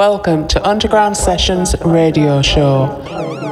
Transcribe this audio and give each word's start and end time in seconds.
Welcome 0.00 0.48
to 0.48 0.66
Underground 0.66 1.14
Sessions 1.14 1.74
Radio 1.84 2.40
Show. 2.40 3.49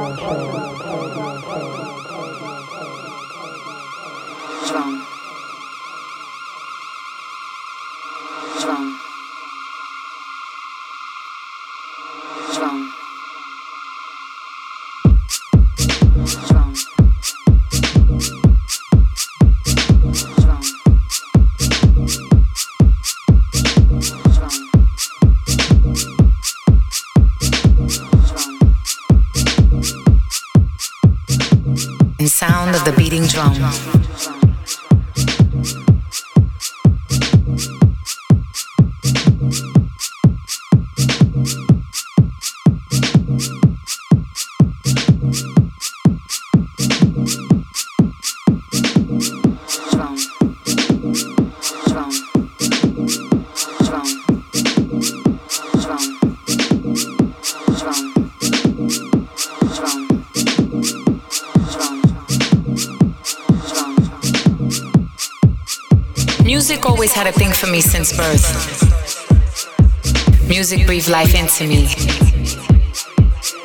Music 70.89 71.05
breathed 71.05 71.09
life 71.09 71.35
into 71.35 71.67
me. 71.67 71.85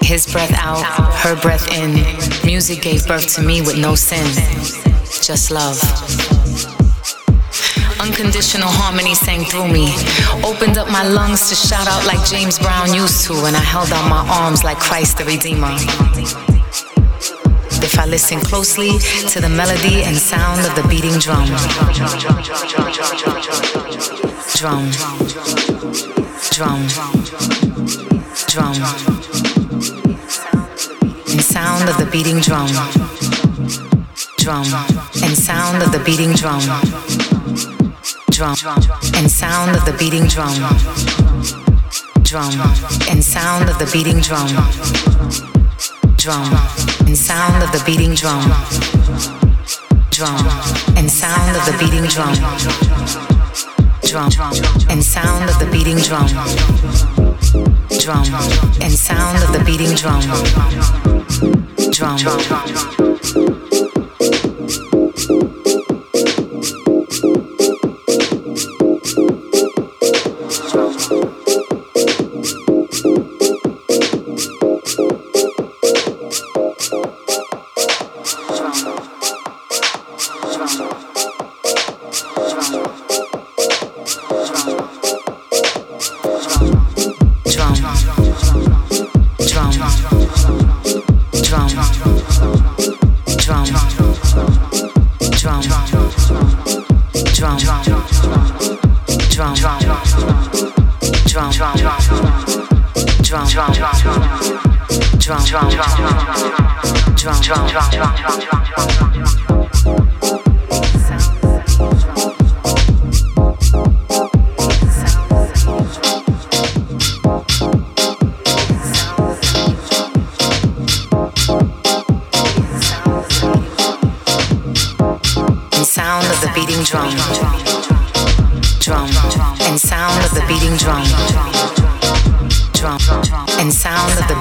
His 0.03 0.31
breath 0.31 0.53
out, 0.59 0.85
her 1.25 1.35
breath 1.41 1.67
in. 1.73 1.95
Music 2.45 2.83
gave 2.83 3.07
birth 3.07 3.35
to 3.37 3.43
me 3.43 3.63
with 3.63 3.79
no 3.79 3.95
sin, 3.95 4.27
just 5.23 5.51
love. 5.51 5.81
Unconditional 7.99 8.69
harmony 8.69 9.15
sang 9.15 9.43
through 9.47 9.69
me. 9.69 9.89
Opened 10.45 10.77
up 10.77 10.91
my 10.91 11.03
lungs 11.03 11.49
to 11.49 11.55
shout 11.55 11.89
out 11.89 12.05
like 12.05 12.23
James 12.29 12.59
Brown 12.59 12.93
used 12.93 13.25
to, 13.27 13.33
and 13.47 13.57
I 13.57 13.61
held 13.61 13.91
out 13.91 14.07
my 14.11 14.29
arms 14.29 14.63
like 14.63 14.79
Christ 14.79 15.17
the 15.17 15.25
Redeemer. 15.25 15.73
If 17.81 17.99
I 17.99 18.05
listen 18.05 18.39
closely 18.41 18.99
to 19.33 19.41
the 19.41 19.49
melody 19.49 20.03
and 20.03 20.15
sound 20.15 20.61
of 20.67 20.75
the 20.75 20.87
beating 20.89 21.19
drum 21.19 21.49
drum, 24.61 26.14
drum, 26.55 26.87
drum, 28.47 28.77
and 31.33 31.43
sound 31.43 31.89
of 31.89 31.97
the 31.99 32.09
beating 32.13 32.39
drum, 32.39 32.69
drum, 34.39 34.65
and 35.25 35.37
sound 35.37 35.83
of 35.83 35.91
the 35.91 35.99
beating 36.07 36.33
drum, 36.35 36.61
drum, 38.31 38.55
and 39.17 39.29
sound 39.29 39.75
of 39.75 39.85
the 39.85 39.97
beating 39.99 40.29
drum, 40.29 40.55
drum, 42.23 42.55
and 43.11 43.25
sound 43.25 43.69
of 43.69 43.77
the 43.81 43.91
beating 43.93 44.21
drum, 44.21 44.47
drum, 46.15 46.55
and 47.09 47.19
sound 47.19 47.65
of 47.65 47.73
the 47.73 47.83
beating 47.85 48.15
drum, 48.15 48.45
drum, 50.11 50.47
and 50.97 51.11
sound 51.11 51.57
of 51.57 51.65
the 51.67 51.77
beating 51.81 52.07
drum 52.07 52.94
drum 54.15 54.31
and 54.91 55.03
sound 55.03 55.51
of 55.51 55.59
the 55.59 55.69
beating 55.73 55.97
drum. 55.97 56.29
Drum 57.99 58.25
and 58.81 58.93
sound 58.93 59.43
of 59.43 59.53
the 59.53 59.65
beating 59.67 59.93
drum. 59.97 60.21
Drum 61.91 63.04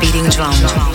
beating 0.04 0.30
drum. 0.30 0.93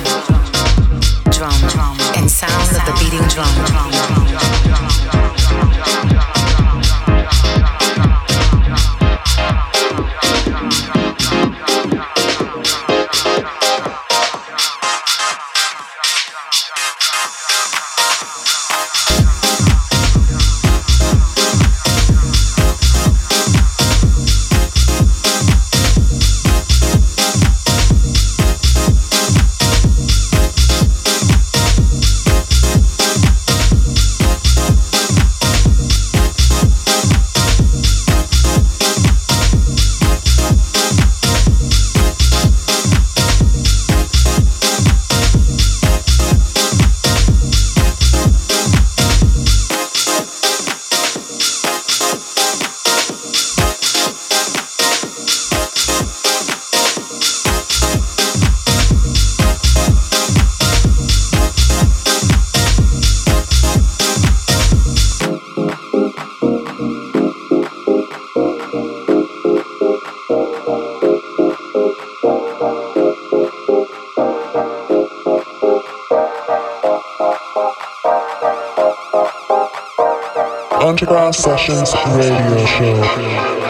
Underground 80.89 81.35
Sessions 81.35 81.93
Radio 82.17 82.65
Show. 82.65 83.68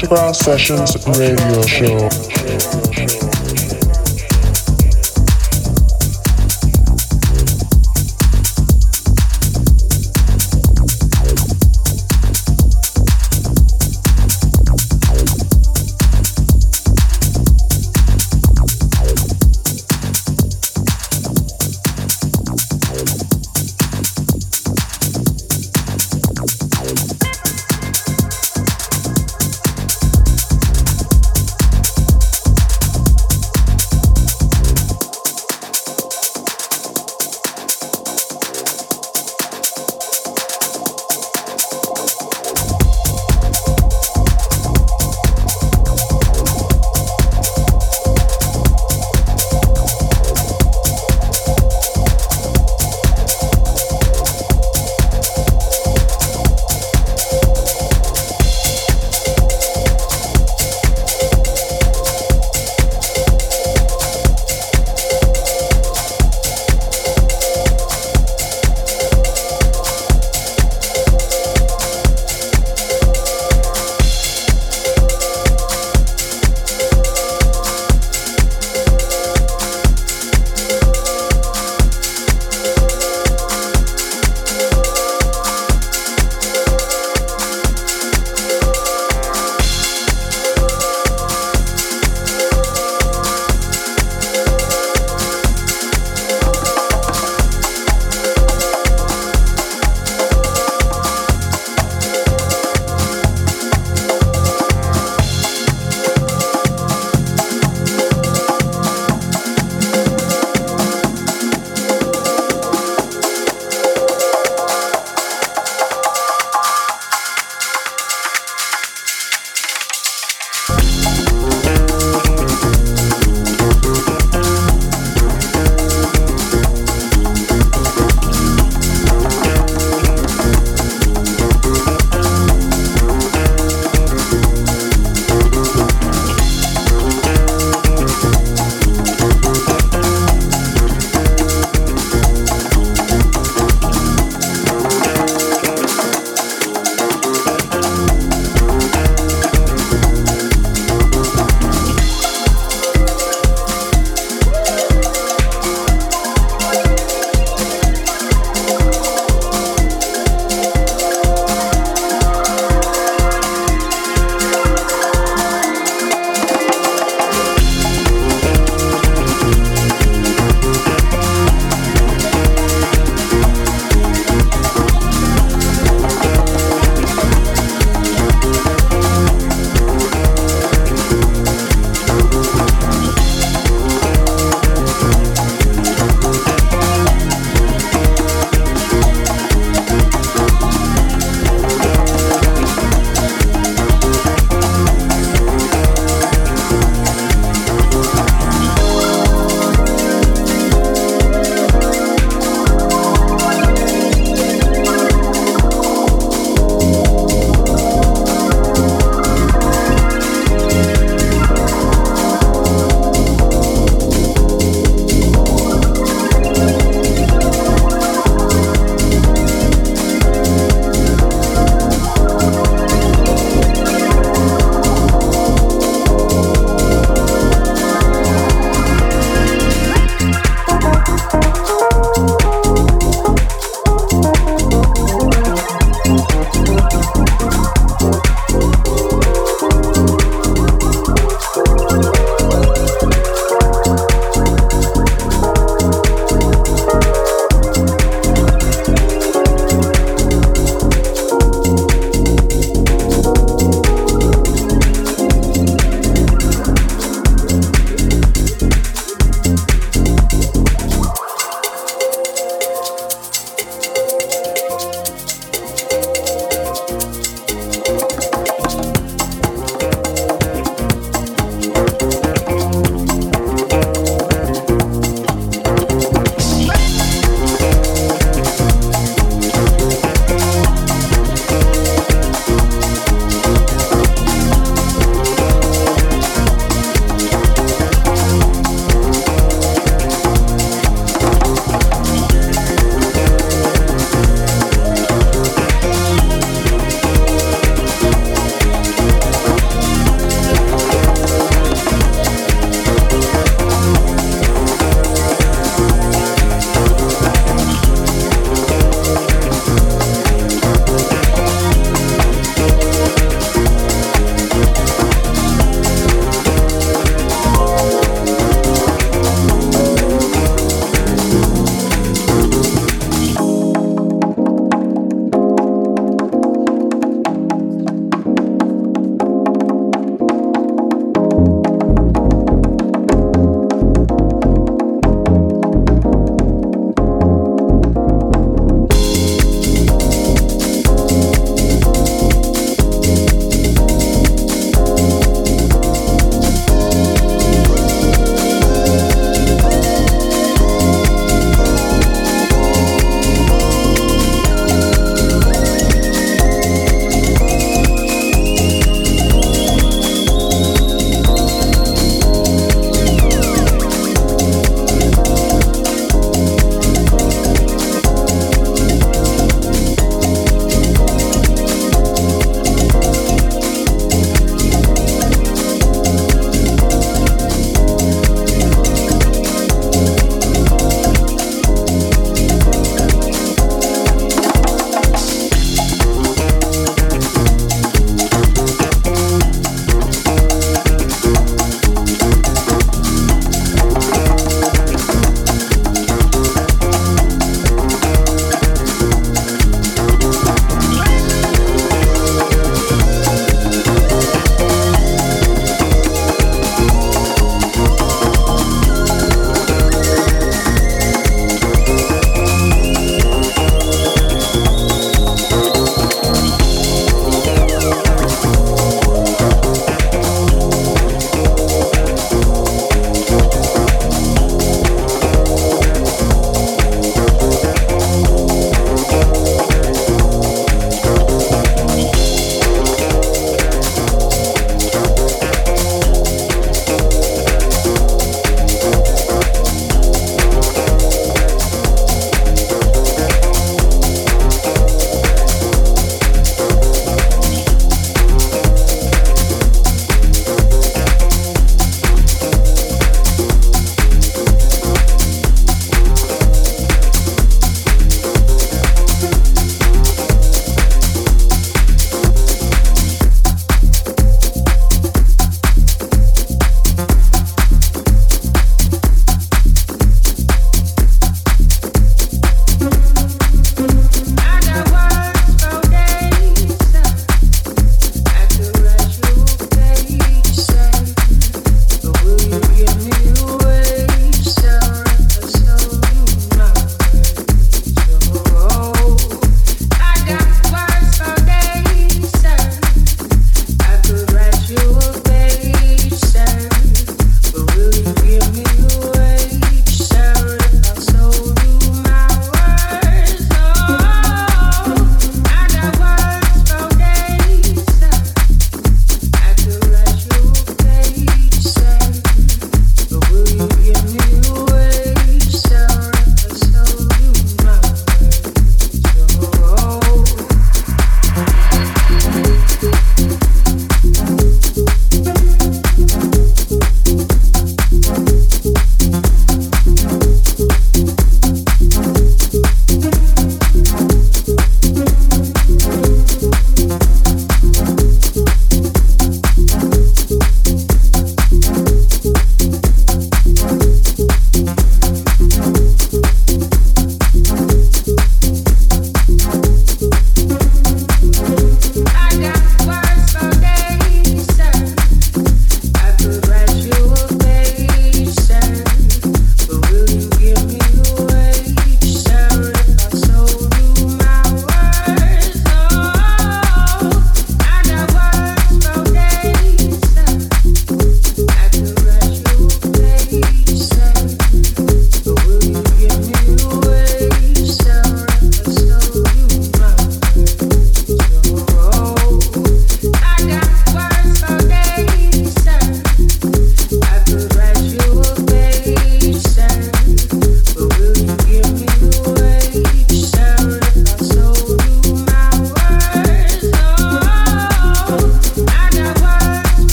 Underground 0.00 0.36
Sessions 0.36 0.94
Radio 1.18 1.62
Show. 1.66 2.87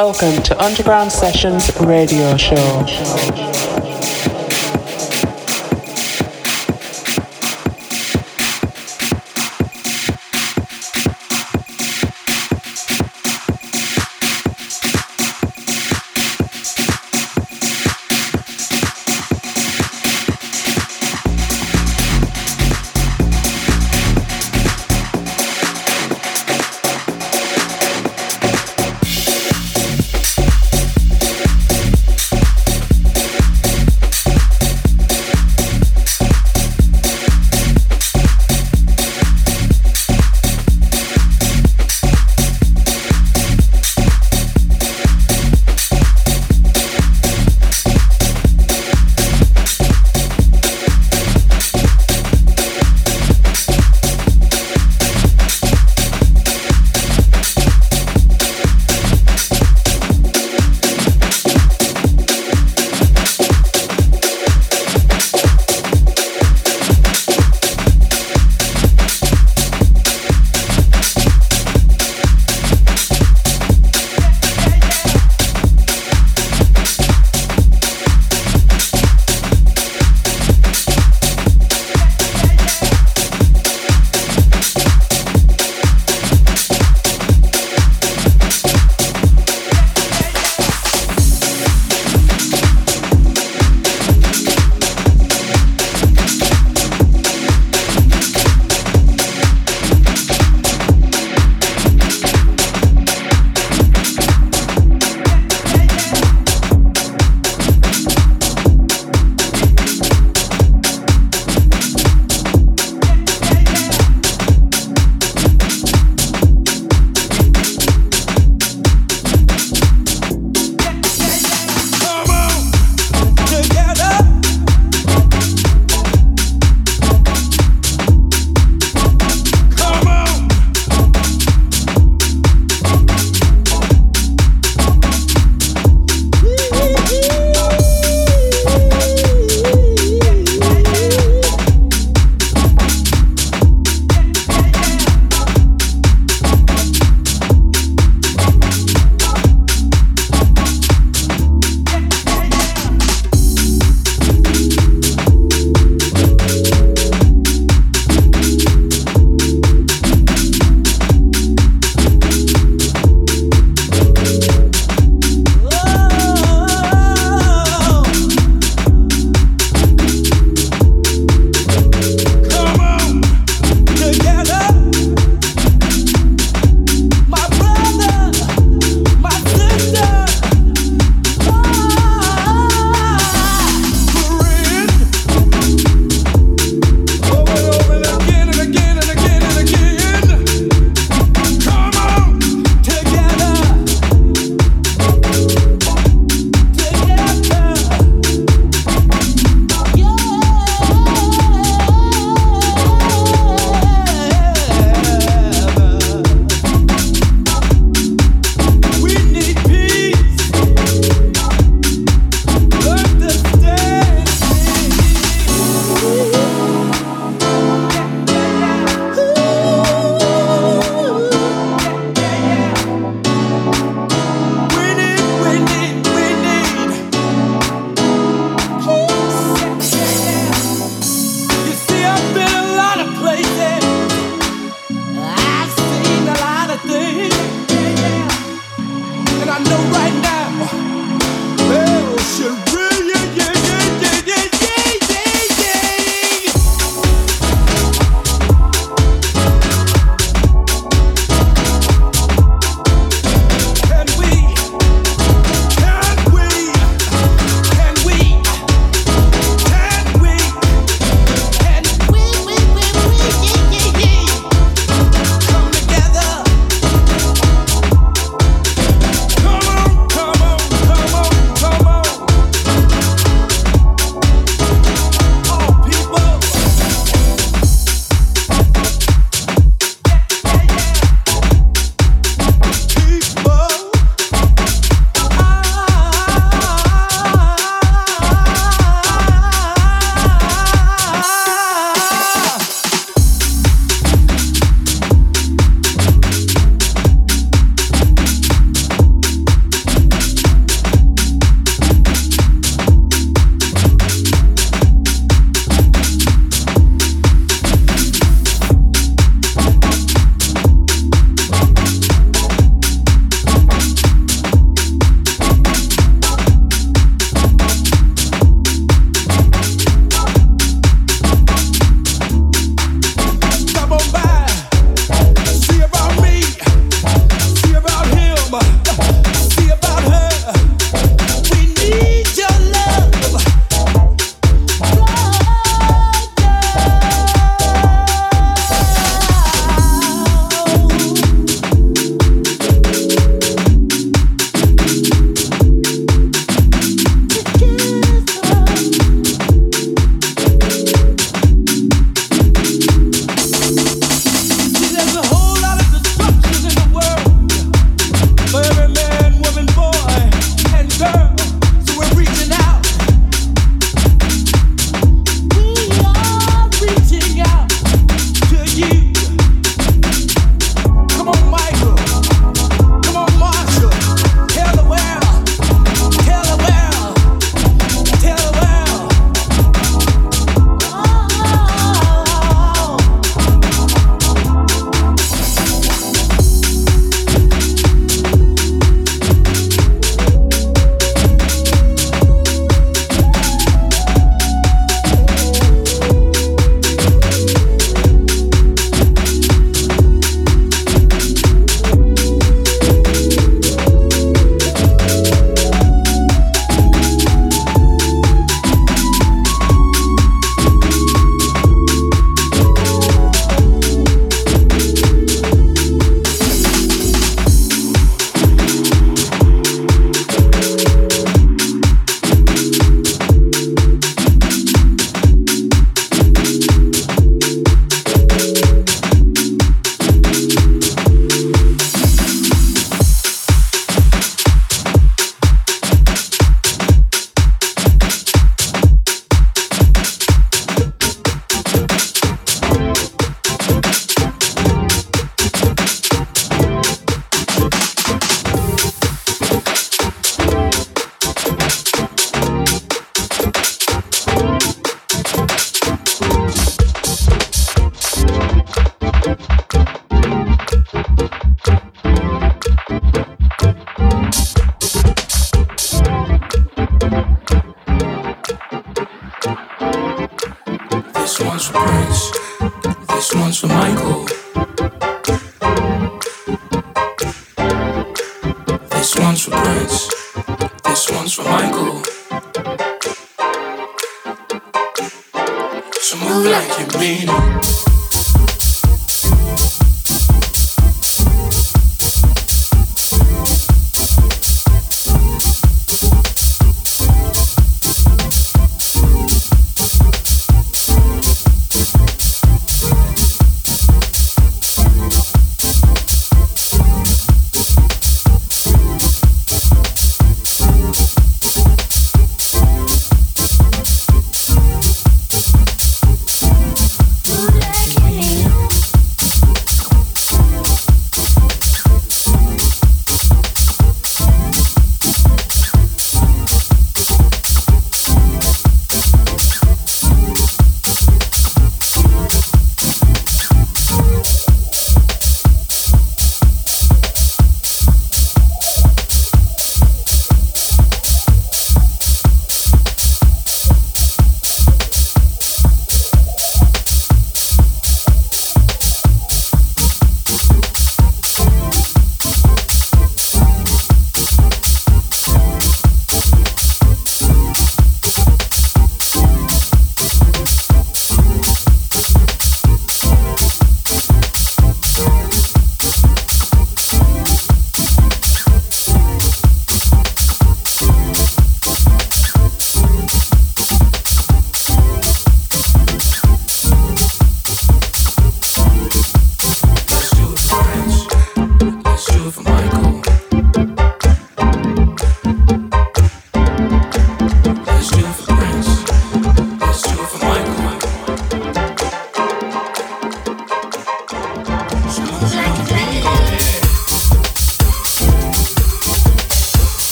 Welcome 0.00 0.44
to 0.44 0.64
Underground 0.64 1.10
Sessions 1.10 1.76
Radio 1.80 2.36
Show. 2.36 3.57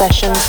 Sessions 0.00 0.39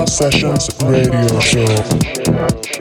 Sessions 0.00 0.70
Radio 0.84 1.38
Show. 1.40 2.71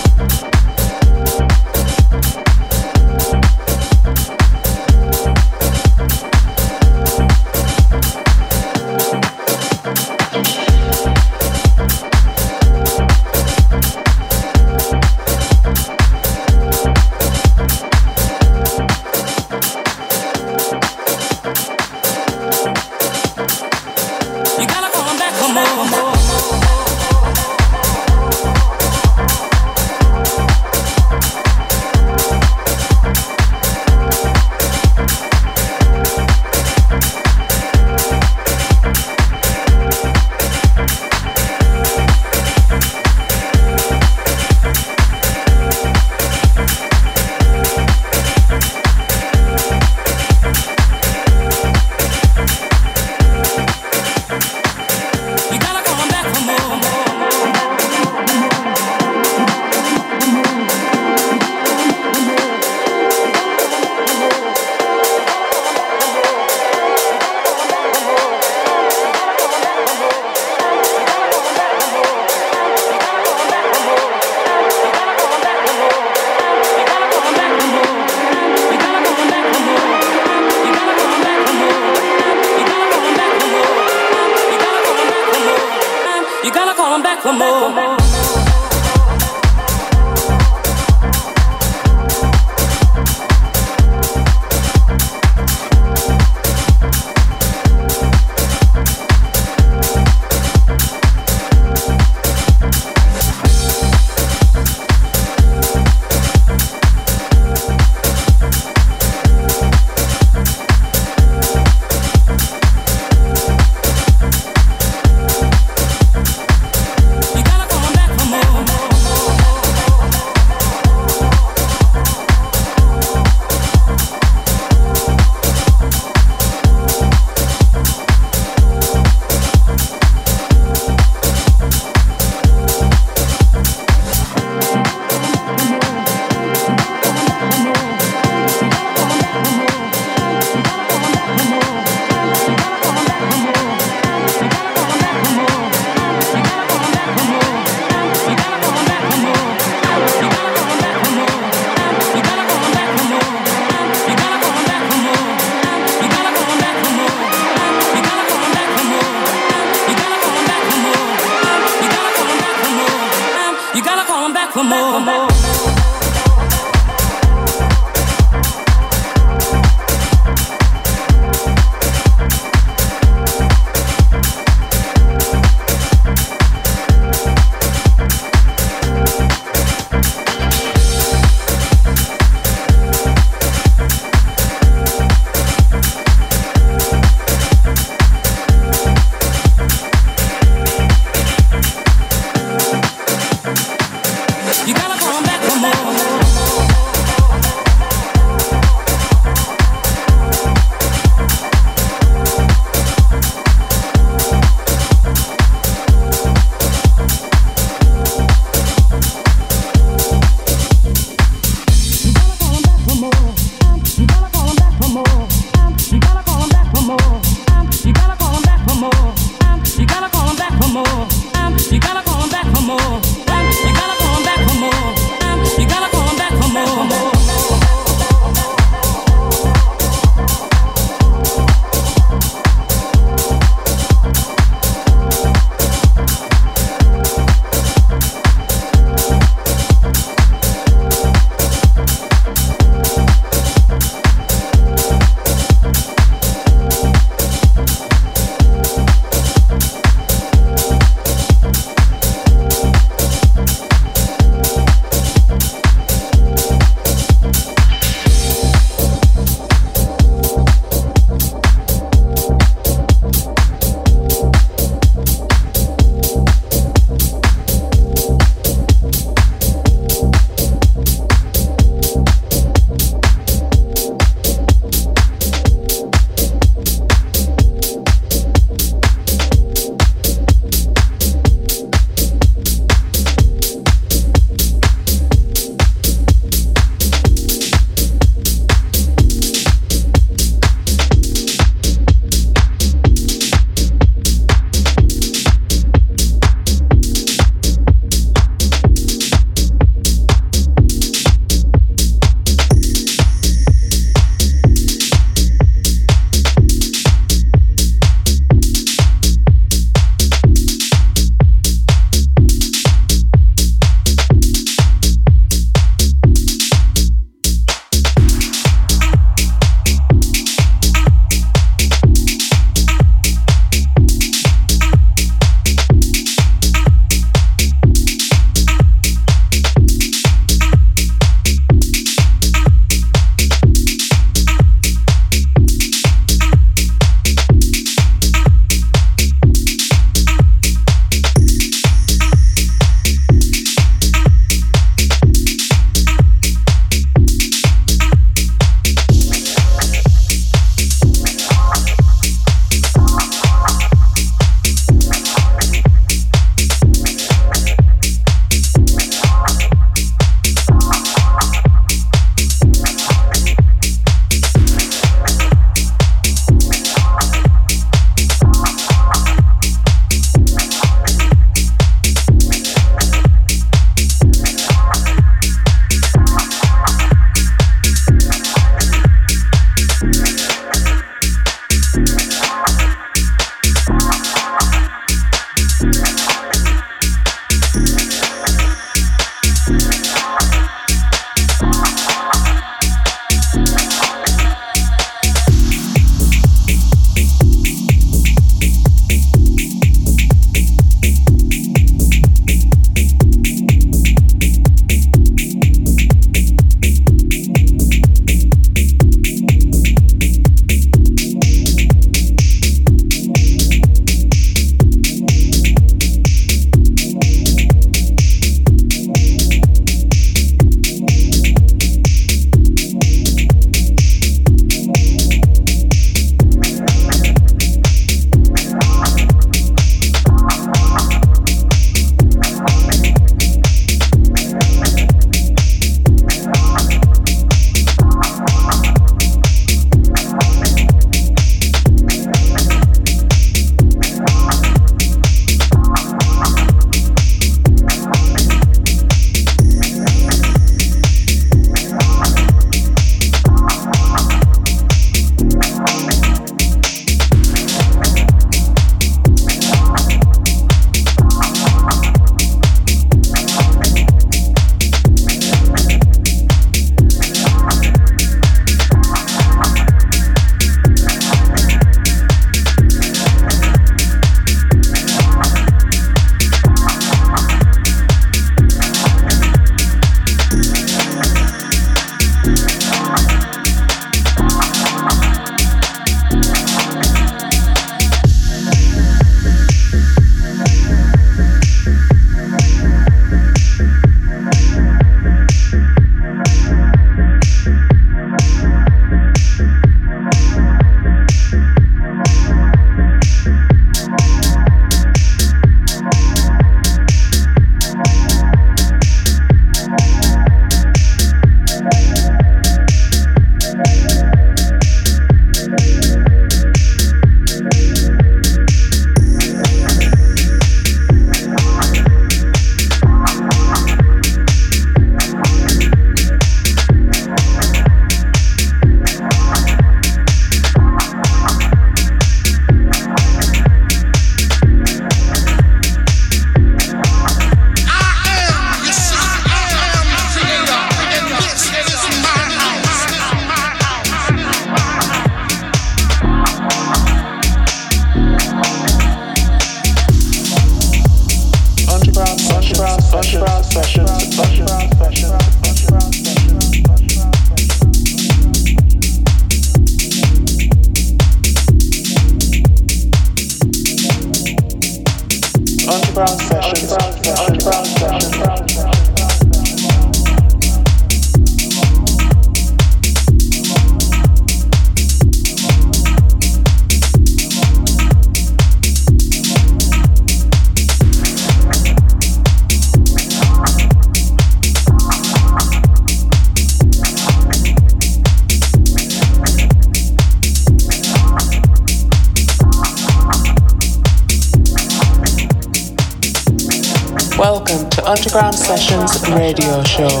Radio 599.15 599.61
Show. 599.63 600.00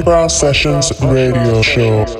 Underground 0.00 0.32
Sessions 0.32 0.98
Radio 1.02 1.60
Show. 1.60 2.19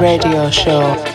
Radio 0.00 0.48
Show. 0.48 1.07